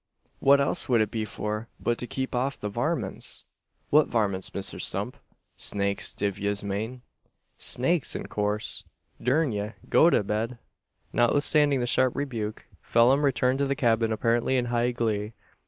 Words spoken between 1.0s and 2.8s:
be for, but to keep off the